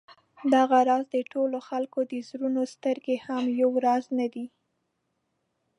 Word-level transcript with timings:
دغه 0.53 0.77
راز 0.89 1.05
د 1.15 1.17
ټولو 1.31 1.57
خلکو 1.67 1.99
د 2.11 2.13
زړونو 2.29 2.61
سترګې 2.73 3.15
هم 3.25 3.43
یو 3.61 3.71
راز 3.85 4.05
نه 4.19 4.27
دي. 4.33 4.45